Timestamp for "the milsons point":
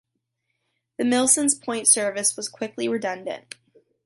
0.97-1.85